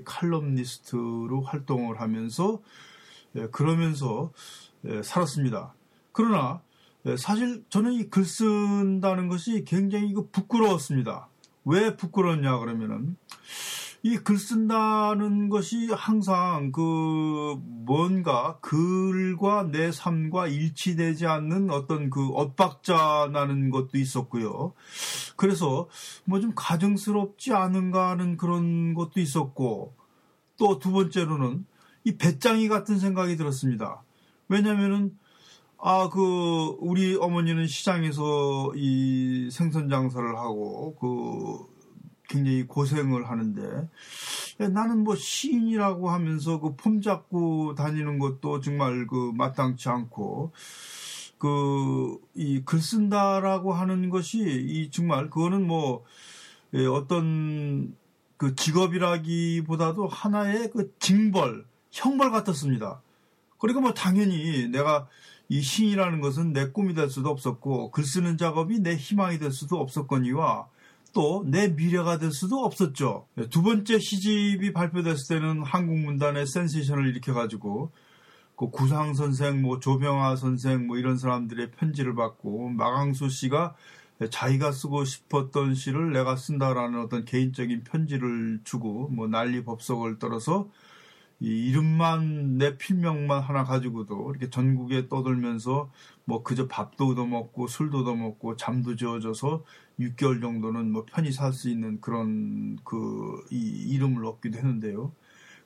칼럼니스트로 0.05 1.43
활동을 1.43 2.01
하면서 2.01 2.61
예, 3.37 3.47
그러면서 3.47 4.33
예, 4.85 5.03
살았습니다. 5.03 5.75
그러나 6.13 6.61
예, 7.07 7.17
사실 7.17 7.65
저는 7.71 7.93
이 7.95 8.11
글 8.11 8.25
쓴다는 8.25 9.29
것이 9.29 9.65
굉장히 9.65 10.15
부끄러웠습니다. 10.33 11.29
왜 11.65 11.97
부끄러웠냐 11.97 12.59
그러면은 12.59 13.17
이 14.03 14.17
글 14.17 14.39
쓴다는 14.39 15.51
것이 15.51 15.89
항상 15.93 16.73
그 16.73 17.57
뭔가 17.85 18.59
글과 18.61 19.71
내 19.71 19.93
삶과 19.93 20.47
일치되지 20.49 21.27
않는 21.27 21.71
어떤 21.71 22.09
그 22.09 22.29
엇박자 22.29 23.31
나는 23.33 23.71
것도 23.71 23.99
있었고요. 23.99 24.73
그래서 25.37 25.89
뭐 26.25 26.41
좀 26.41 26.53
가정스럽지 26.57 27.53
않은가 27.53 28.11
하는 28.11 28.37
그런 28.39 28.95
것도 28.95 29.21
있었고 29.21 29.95
또 30.57 30.79
두 30.79 30.93
번째로는 30.93 31.67
이 32.05 32.17
배짱이 32.17 32.69
같은 32.69 32.99
생각이 32.99 33.37
들었습니다. 33.37 34.03
왜냐면은 34.49 35.19
아, 35.83 36.11
그, 36.11 36.77
우리 36.81 37.17
어머니는 37.17 37.67
시장에서 37.67 38.73
이 38.77 39.49
생선 39.51 39.89
장사를 39.89 40.37
하고, 40.37 40.95
그, 41.01 41.67
굉장히 42.31 42.67
고생을 42.67 43.29
하는데, 43.31 43.89
나는 44.71 45.05
뭐 45.05 45.17
시인이라고 45.17 46.11
하면서 46.11 46.61
그 46.61 46.77
폼 46.77 47.01
잡고 47.03 47.75
다니는 47.75 48.19
것도 48.19 48.61
정말 48.61 49.07
그 49.07 49.33
마땅치 49.35 49.89
않고, 49.89 50.53
그, 51.39 52.19
이 52.35 52.63
글 52.65 52.81
쓴다라고 52.81 53.73
하는 53.73 54.11
것이, 54.11 54.39
이 54.41 54.91
정말, 54.91 55.31
그거는 55.31 55.67
뭐, 55.67 56.05
예, 56.75 56.87
어떤 56.87 57.97
그 58.37 58.55
직업이라기보다도 58.55 60.07
하나의 60.09 60.71
그 60.71 60.95
징벌, 60.99 61.67
형벌 61.91 62.31
같았습니다. 62.31 63.03
그리고 63.59 63.81
뭐 63.81 63.93
당연히 63.93 64.69
내가 64.69 65.09
이 65.49 65.61
시인이라는 65.61 66.21
것은 66.21 66.53
내 66.53 66.71
꿈이 66.71 66.95
될 66.95 67.11
수도 67.11 67.29
없었고 67.31 67.91
글 67.91 68.05
쓰는 68.05 68.39
작업이 68.39 68.81
내 68.81 68.95
희망이 68.97 69.39
될 69.39 69.51
수도 69.53 69.79
없었거니와 69.81 70.69
또 71.13 71.45
내 71.47 71.69
미래가 71.69 72.19
될 72.19 72.31
수도 72.33 72.65
없었죠. 72.65 73.27
두 73.51 73.63
번째 73.63 73.99
시집이 73.99 74.73
발표됐을 74.73 75.41
때는 75.41 75.63
한국 75.63 75.99
문단의 75.99 76.47
센세이션을 76.47 77.09
일으켜가지고 77.09 77.91
그 78.57 78.71
구상 78.71 79.15
선생, 79.15 79.63
뭐 79.63 79.81
조병아 79.81 80.37
선생, 80.37 80.87
뭐 80.87 80.99
이런 80.99 81.17
사람들의 81.17 81.71
편지를 81.73 82.15
받고 82.15 82.69
마강수 82.69 83.31
씨가 83.31 83.75
자기가 84.31 84.73
쓰고 84.73 85.05
싶었던 85.05 85.75
시를 85.75 86.13
내가 86.13 86.37
쓴다라는 86.37 87.01
어떤 87.01 87.25
개인적인 87.25 87.85
편지를 87.85 88.61
주고 88.65 89.09
뭐 89.09 89.27
난리 89.29 89.65
법석을 89.65 90.19
떨어서 90.19 90.69
이 91.41 91.47
이름만 91.69 92.59
내 92.59 92.77
필명만 92.77 93.43
하나 93.43 93.65
가지고도 93.65 94.31
이렇게 94.31 94.51
전국에 94.51 95.09
떠들면서 95.09 95.91
뭐 96.25 96.43
그저 96.43 96.69
밥도 96.69 97.09
얻어먹고 97.09 97.67
술도 97.67 98.01
얻어먹고 98.01 98.57
잠도 98.57 98.95
지어져서 98.97 99.65
6개월 99.99 100.41
정도는 100.41 100.93
뭐 100.93 101.05
편히 101.07 101.33
살 101.33 101.53
수 101.53 101.71
있는 101.71 102.01
그런 102.01 102.77
그 102.85 103.45
이 103.51 103.57
이름을 103.95 104.25
얻기도 104.25 104.59
했는데요. 104.59 105.13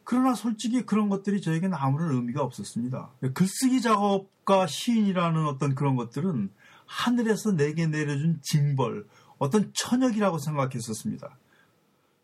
그러나 0.04 0.34
솔직히 0.34 0.84
그런 0.84 1.08
것들이 1.08 1.40
저에게는 1.40 1.76
아무런 1.76 2.12
의미가 2.12 2.42
없었습니다. 2.42 3.10
글쓰기 3.34 3.80
작업과 3.80 4.66
시인이라는 4.66 5.46
어떤 5.46 5.74
그런 5.74 5.96
것들은 5.96 6.50
하늘에서 6.86 7.52
내게 7.52 7.86
내려준 7.86 8.38
징벌, 8.42 9.06
어떤 9.38 9.72
천역이라고 9.72 10.38
생각했었습니다. 10.38 11.38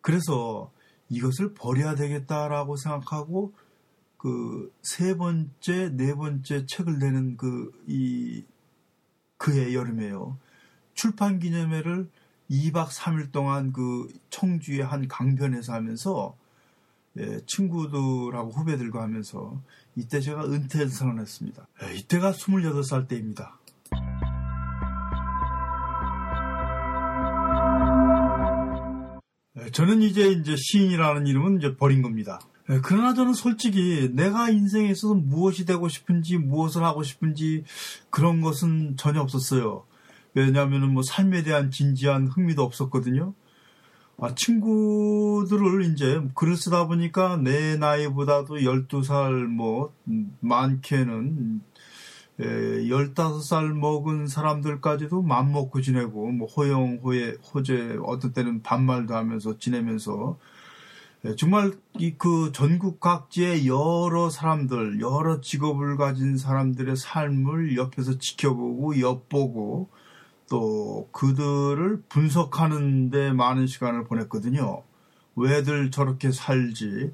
그래서 0.03 0.71
이것을 1.11 1.55
버려야 1.55 1.95
되겠다라고 1.95 2.77
생각하고 2.77 3.53
그 4.17 4.73
세 4.83 5.17
번째, 5.17 5.91
네 5.91 6.15
번째 6.15 6.67
책을 6.67 6.99
내는 6.99 7.37
그 7.37 7.73
이 7.87 8.45
그해 9.39 9.75
여름에요. 9.75 10.39
출판 10.95 11.39
기념회를 11.39 12.11
2박 12.51 12.89
3일 12.89 13.33
동안 13.33 13.73
그 13.73 14.09
청주의 14.29 14.81
한 14.81 15.09
강변에서 15.09 15.73
하면서 15.73 16.37
예, 17.19 17.41
친구들하고 17.47 18.51
후배들과 18.51 19.03
하면서 19.03 19.61
이때 19.97 20.21
제가 20.21 20.45
은퇴를 20.45 20.91
선언했습니다. 20.91 21.67
예, 21.85 21.95
이때가 21.97 22.33
28살 22.33 23.09
때입니다. 23.09 23.59
저는 29.73 30.03
이제 30.03 30.31
이제 30.31 30.55
시인이라는 30.57 31.27
이름은 31.27 31.59
이제 31.59 31.77
버린 31.77 32.03
겁니다. 32.03 32.41
예, 32.71 32.81
그러나 32.83 33.15
저는 33.15 33.35
솔직히 33.35 34.11
내가 34.13 34.51
인생에 34.51 34.89
있어서 34.91 35.15
무엇이 35.15 35.65
되고 35.65 35.89
싶은지 35.89 36.39
무엇을 36.39 36.85
하고 36.85 37.03
싶은지 37.03 37.65
그런 38.11 38.41
것은 38.41 38.97
전혀 38.97 39.21
없었어요. 39.21 39.85
왜냐하면 40.35 40.93
뭐 40.93 41.03
삶에 41.03 41.43
대한 41.43 41.71
진지한 41.71 42.29
흥미도 42.29 42.63
없었거든요. 42.63 43.35
아, 44.23 44.35
친구들을 44.35 45.85
이제 45.93 46.21
글을 46.35 46.57
쓰다 46.57 46.87
보니까 46.87 47.39
내 47.39 47.77
나이보다도 47.77 48.57
12살 48.57 49.47
뭐 49.47 49.95
많게는 50.41 51.63
15살 52.41 53.71
예, 53.71 53.73
먹은 53.79 54.27
사람들까지도 54.27 55.23
맘먹고 55.23 55.81
지내고, 55.83 56.31
뭐, 56.33 56.49
호영, 56.49 57.01
호예, 57.05 57.37
호재, 57.53 57.99
어떤 58.05 58.33
때는 58.33 58.63
반말도 58.63 59.15
하면서 59.15 59.59
지내면서, 59.59 60.39
예, 61.27 61.35
정말 61.37 61.73
이 61.99 62.15
그 62.17 62.51
전국 62.53 63.01
각지의 63.01 63.67
여러 63.67 64.31
사람들, 64.31 65.01
여러 65.01 65.41
직업을 65.41 65.97
가진 65.99 66.39
사람들의 66.39 66.97
삶을 66.97 67.77
옆에서 67.77 68.19
지켜보고, 68.19 69.01
엿보고, 69.01 69.91
또 70.49 71.09
그들을 71.13 72.03
분석하는 72.09 73.11
데 73.11 73.33
많은 73.33 73.67
시간을 73.67 74.05
보냈거든요. 74.05 74.83
왜들 75.37 75.91
저렇게 75.91 76.33
살지, 76.33 77.13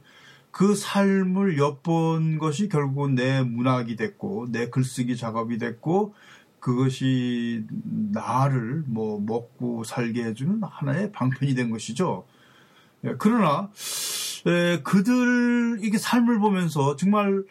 그 0.56 0.74
삶을 0.74 1.58
엿본 1.58 2.38
것이 2.38 2.70
결국 2.70 3.10
내 3.10 3.42
문학이 3.42 3.94
됐고 3.94 4.46
내 4.52 4.70
글쓰기 4.70 5.14
작업이 5.18 5.58
됐고 5.58 6.14
그것이 6.60 7.66
나를 8.12 8.82
뭐 8.86 9.20
먹고 9.20 9.84
살게 9.84 10.24
해주는 10.24 10.62
하나의 10.62 11.12
방편이 11.12 11.54
된 11.54 11.68
것이죠. 11.68 12.24
예, 13.04 13.16
그러나 13.18 13.68
예, 14.46 14.80
그들 14.82 15.80
이게 15.82 15.98
삶을 15.98 16.38
보면서 16.38 16.96
정말 16.96 17.44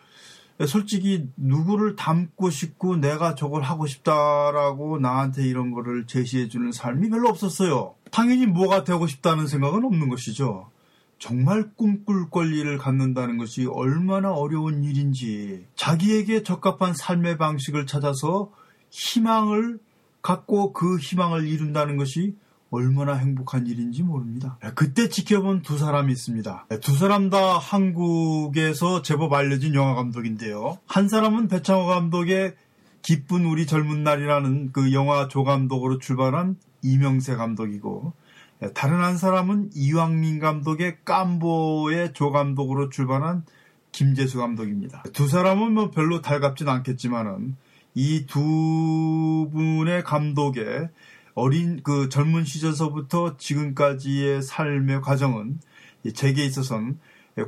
솔직히 0.67 1.29
누구를 1.37 1.95
닮고 1.95 2.49
싶고 2.49 2.97
내가 2.97 3.35
저걸 3.35 3.61
하고 3.61 3.85
싶다라고 3.85 4.97
나한테 4.97 5.43
이런 5.43 5.69
거를 5.69 6.07
제시해주는 6.07 6.71
삶이 6.71 7.11
별로 7.11 7.29
없었어요. 7.29 7.93
당연히 8.09 8.47
뭐가 8.47 8.83
되고 8.83 9.05
싶다는 9.05 9.45
생각은 9.45 9.85
없는 9.85 10.09
것이죠. 10.09 10.71
정말 11.17 11.69
꿈꿀 11.75 12.29
권리를 12.29 12.77
갖는다는 12.77 13.37
것이 13.37 13.65
얼마나 13.65 14.31
어려운 14.33 14.83
일인지 14.83 15.65
자기에게 15.75 16.43
적합한 16.43 16.93
삶의 16.93 17.37
방식을 17.37 17.85
찾아서 17.85 18.51
희망을 18.89 19.79
갖고 20.21 20.73
그 20.73 20.97
희망을 20.97 21.47
이룬다는 21.47 21.97
것이 21.97 22.35
얼마나 22.71 23.13
행복한 23.13 23.67
일인지 23.67 24.03
모릅니다. 24.03 24.57
그때 24.73 25.07
지켜본 25.07 25.61
두 25.61 25.77
사람이 25.77 26.11
있습니다. 26.11 26.67
두 26.81 26.97
사람 26.97 27.29
다 27.29 27.57
한국에서 27.57 29.01
제법 29.01 29.33
알려진 29.33 29.75
영화 29.75 29.95
감독인데요. 29.95 30.79
한 30.87 31.07
사람은 31.07 31.47
배창호 31.47 31.85
감독의 31.85 32.55
기쁜 33.01 33.45
우리 33.45 33.65
젊은 33.67 34.03
날이라는 34.03 34.71
그 34.71 34.91
영화 34.91 35.27
조감독으로 35.27 35.99
출발한 35.99 36.57
이명세 36.81 37.35
감독이고 37.35 38.13
예, 38.13 38.24
다른 38.73 39.01
한 39.01 39.17
사람은 39.17 39.71
이왕민 39.75 40.39
감독의 40.39 40.97
깜보의 41.05 42.13
조감독으로 42.13 42.89
출발한 42.89 43.43
김재수 43.91 44.39
감독입니다. 44.39 45.03
두 45.13 45.27
사람은 45.27 45.73
뭐 45.73 45.91
별로 45.91 46.21
달갑진 46.21 46.67
않겠지만은 46.67 47.55
이 47.95 48.25
두 48.27 49.49
분의 49.53 50.03
감독의 50.03 50.89
어린 51.33 51.81
그 51.83 52.09
젊은 52.09 52.43
시절서부터 52.43 53.37
지금까지의 53.37 54.41
삶의 54.41 55.01
과정은 55.01 55.59
제게 56.13 56.45
있어서는 56.45 56.99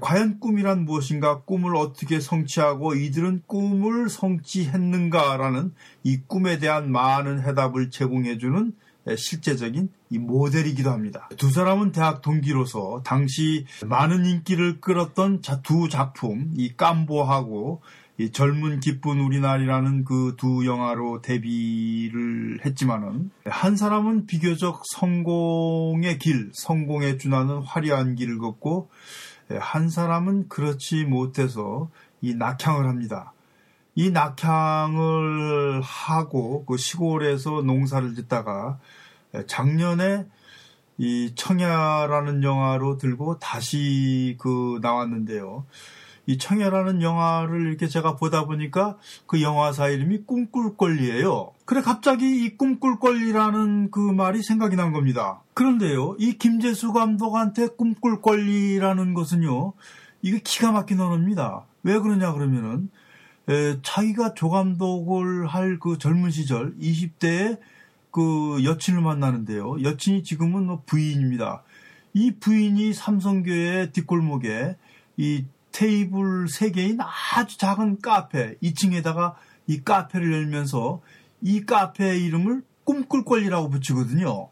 과연 0.02 0.40
꿈이란 0.40 0.84
무엇인가 0.84 1.42
꿈을 1.42 1.76
어떻게 1.76 2.20
성취하고 2.20 2.96
이들은 2.96 3.44
꿈을 3.46 4.10
성취했는가라는 4.10 5.74
이 6.04 6.22
꿈에 6.28 6.60
대한 6.60 6.92
많은 6.92 7.42
해답을 7.42 7.90
제공해주는 7.90 8.74
실제적인 9.16 9.90
이 10.10 10.18
모델이기도 10.18 10.90
합니다. 10.90 11.30
두 11.38 11.52
사람은 11.52 11.92
대학 11.92 12.22
동기로서 12.22 13.02
당시 13.06 13.66
많은 13.86 14.26
인기를 14.26 14.82
끌었던 14.82 15.42
두 15.64 15.90
작품, 15.90 16.52
이 16.56 16.74
깜보하고 16.76 17.82
이 18.20 18.32
젊은 18.32 18.80
기쁜 18.80 19.20
우리나라라는 19.20 20.04
그 20.04 20.36
두 20.38 20.66
영화로 20.66 21.22
데뷔를 21.22 22.60
했지만은 22.66 23.30
한 23.46 23.76
사람은 23.76 24.26
비교적 24.26 24.82
성공의 24.92 26.18
길, 26.20 26.50
성공에 26.54 27.18
준하는 27.18 27.62
화려한 27.62 28.16
길을 28.16 28.40
걷고 28.40 28.90
한 29.60 29.90
사람은 29.90 30.48
그렇지 30.50 31.06
못해서 31.06 31.90
이 32.22 32.34
낙향을 32.34 32.88
합니다. 32.88 33.34
이 33.98 34.12
낙향을 34.12 35.82
하고 35.82 36.64
그 36.66 36.78
시골에서 36.78 37.64
농사를 37.64 38.14
짓다가 38.14 38.78
작년에 39.48 40.28
이 41.00 41.34
청야라는 41.34 42.44
영화로 42.44 43.00
들고 43.00 43.40
다시 43.40 44.38
그 44.40 44.78
나왔는데요. 44.84 45.66
이 46.28 46.38
청야라는 46.38 47.02
영화를 47.02 47.66
이렇게 47.66 47.88
제가 47.88 48.18
보다 48.18 48.46
보니까 48.46 48.98
그 49.26 49.42
영화사 49.42 49.90
이름이 49.90 50.26
꿈꿀걸리예요. 50.28 51.54
그래 51.66 51.82
갑자기 51.82 52.44
이 52.44 52.56
꿈꿀걸리라는 52.56 53.90
그 53.90 54.00
말이 54.00 54.44
생각이 54.44 54.76
난 54.76 54.92
겁니다. 54.92 55.42
그런데요, 55.56 56.18
이 56.20 56.38
김재수 56.38 56.94
감독한테 56.94 57.70
꿈꿀걸리라는 57.70 59.16
것은요, 59.16 59.74
이게 60.22 60.40
기가 60.44 60.72
막힌 60.72 61.00
언어입니다. 61.00 61.66
왜 61.82 61.98
그러냐 61.98 62.34
그러면은 62.34 62.92
에, 63.50 63.80
자기가 63.82 64.34
조감독을 64.34 65.48
할 65.48 65.80
그 65.80 65.98
젊은 65.98 66.32
시절 66.32 66.76
20대에 66.78 67.60
그 68.12 68.64
여친을 68.64 69.02
만나는데요. 69.02 69.82
여친이 69.84 70.24
지금은 70.24 70.66
뭐 70.66 70.82
부인입니다. 70.86 71.64
이 72.14 72.32
부인이 72.32 72.94
삼성교회 72.94 73.92
뒷골목에 73.92 74.76
이 75.18 75.46
테이블 75.72 76.46
3개인 76.46 76.98
아주 77.36 77.58
작은 77.58 78.02
카페 78.02 78.56
2층에다가 78.64 79.36
이 79.68 79.82
카페를 79.84 80.34
열면서 80.34 81.02
이 81.42 81.64
카페 81.66 82.18
이름을 82.18 82.64
꿈꿀 82.84 83.24
권리라고 83.24 83.70
붙이거든요. 83.70 84.50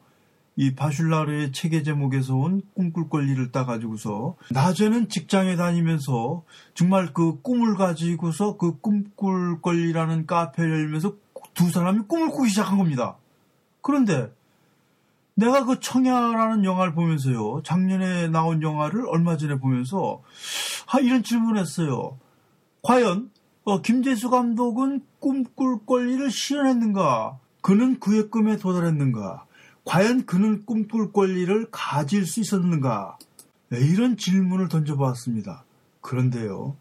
이 0.58 0.74
바슐라르의 0.74 1.52
체계 1.52 1.84
제목에서 1.84 2.36
온 2.36 2.62
꿈꿀 2.76 3.10
권리를 3.10 3.52
따가지고서 3.52 4.36
낮에는 4.52 5.10
직장에 5.10 5.58
다니면서 5.58 6.44
정말 6.74 7.14
그 7.14 7.42
꿈을 7.42 7.76
가지고서 7.76 8.58
그 8.58 8.80
꿈꿀 8.80 9.62
권리라는 9.62 10.26
카페를 10.26 10.72
열면서 10.72 11.16
두 11.54 11.70
사람이 11.70 12.04
꿈을 12.08 12.30
꾸기 12.30 12.50
시작한 12.50 12.78
겁니다. 12.78 13.18
그런데 13.82 14.32
내가 15.36 15.66
그 15.66 15.82
청야라는 15.82 16.64
영화를 16.64 16.94
보면서요. 16.94 17.62
작년에 17.64 18.30
나온 18.30 18.62
영화를 18.62 19.06
얼마 19.10 19.36
전에 19.36 19.60
보면서 19.60 20.22
아, 20.88 21.00
이런 21.00 21.24
질문을 21.24 21.60
했어요. 21.60 22.18
과연 22.82 23.30
어, 23.66 23.82
김재수 23.82 24.30
감독은 24.30 25.02
꿈꿀 25.20 25.86
권리를 25.86 26.32
실현했는가? 26.32 27.40
그는 27.62 28.00
그의 28.00 28.30
꿈에 28.30 28.58
도달했는가? 28.58 29.46
과연 29.86 30.26
그는 30.26 30.66
꿈꿀 30.66 31.12
권리를 31.12 31.68
가질 31.72 32.26
수 32.26 32.40
있었는가? 32.42 33.18
네, 33.70 33.80
이런 33.80 34.18
질문을 34.18 34.68
던져보았습니다. 34.68 35.64
그런데요, 36.02 36.76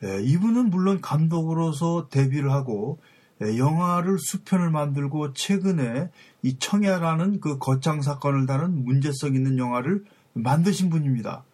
네, 0.00 0.22
이분은 0.22 0.70
물론 0.70 1.00
감독으로서 1.00 2.08
데뷔를 2.08 2.52
하고 2.52 2.98
네, 3.38 3.58
영화를 3.58 4.18
수편을 4.18 4.70
만들고 4.70 5.34
최근에 5.34 6.10
이 6.42 6.58
청야라는 6.58 7.40
그 7.40 7.58
거창 7.58 8.00
사건을 8.00 8.46
다룬 8.46 8.84
문제성 8.84 9.34
있는 9.34 9.58
영화를 9.58 10.04
만드신 10.32 10.88
분입니다. 10.90 11.44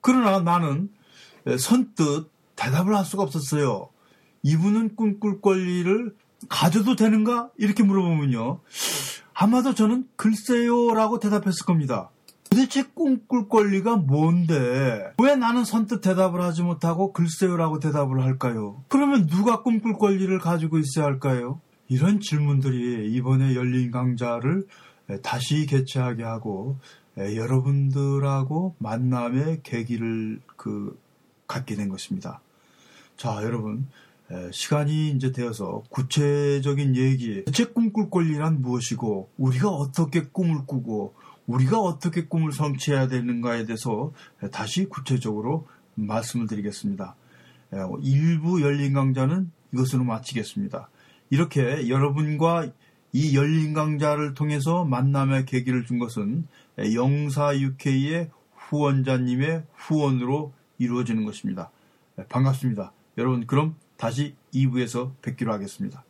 그러나 0.00 0.40
나는 0.40 0.90
선뜻 1.58 2.30
대답을 2.56 2.96
할 2.96 3.04
수가 3.04 3.22
없었어요. 3.22 3.88
이분은 4.42 4.96
꿈꿀 4.96 5.40
권리를 5.40 6.14
가져도 6.48 6.96
되는가? 6.96 7.50
이렇게 7.56 7.82
물어보면요. 7.82 8.60
아마도 9.34 9.74
저는 9.74 10.08
글쎄요라고 10.16 11.18
대답했을 11.18 11.66
겁니다. 11.66 12.10
도대체 12.48 12.84
꿈꿀 12.84 13.48
권리가 13.48 13.96
뭔데? 13.96 15.12
왜 15.20 15.34
나는 15.34 15.64
선뜻 15.64 16.00
대답을 16.00 16.40
하지 16.40 16.62
못하고 16.62 17.12
글쎄요라고 17.12 17.80
대답을 17.80 18.22
할까요? 18.22 18.84
그러면 18.88 19.26
누가 19.26 19.62
꿈꿀 19.62 19.98
권리를 19.98 20.38
가지고 20.38 20.78
있어야 20.78 21.06
할까요? 21.06 21.60
이런 21.88 22.20
질문들이 22.20 23.12
이번에 23.12 23.56
열린 23.56 23.90
강좌를 23.90 24.66
다시 25.22 25.66
개최하게 25.66 26.22
하고 26.22 26.78
여러분들하고 27.18 28.76
만남의 28.78 29.60
계기를 29.64 30.40
그 30.56 30.98
갖게 31.48 31.74
된 31.74 31.88
것입니다. 31.88 32.40
자, 33.16 33.40
여러분 33.42 33.88
시간이 34.52 35.10
이제 35.10 35.32
되어서 35.32 35.82
구체적인 35.90 36.96
얘기, 36.96 37.44
제 37.52 37.64
꿈꿀 37.64 38.10
권리란 38.10 38.62
무엇이고 38.62 39.30
우리가 39.36 39.68
어떻게 39.68 40.22
꿈을 40.22 40.66
꾸고 40.66 41.14
우리가 41.46 41.78
어떻게 41.78 42.26
꿈을 42.26 42.52
성취해야 42.52 43.08
되는가에 43.08 43.66
대해서 43.66 44.12
다시 44.50 44.86
구체적으로 44.86 45.66
말씀을 45.94 46.46
드리겠습니다. 46.46 47.16
일부 48.02 48.62
열린 48.62 48.92
강좌는 48.92 49.50
이것으로 49.72 50.04
마치겠습니다. 50.04 50.88
이렇게 51.30 51.88
여러분과 51.88 52.70
이 53.12 53.36
열린 53.36 53.74
강좌를 53.74 54.34
통해서 54.34 54.84
만남의 54.84 55.46
계기를 55.46 55.84
준 55.84 55.98
것은 55.98 56.46
영사 56.94 57.56
UK의 57.56 58.30
후원자님의 58.54 59.64
후원으로 59.74 60.52
이루어지는 60.78 61.24
것입니다. 61.24 61.70
반갑습니다. 62.28 62.92
여러분 63.18 63.46
그럼 63.46 63.76
다시 64.04 64.36
2부에서 64.52 65.12
뵙기로 65.22 65.50
하겠습니다. 65.54 66.04